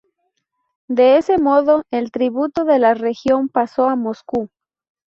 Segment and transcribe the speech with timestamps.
[0.87, 4.49] De ese modo, el tributo de la región pasó a Moscú.